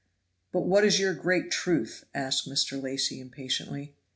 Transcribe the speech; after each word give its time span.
"But 0.51 0.61
what 0.61 0.83
is 0.83 0.99
your 0.99 1.13
great 1.13 1.51
truth?" 1.51 2.05
asked 2.15 2.49
Mr. 2.49 2.81
Lacy 2.81 3.19
impatiently. 3.19 3.93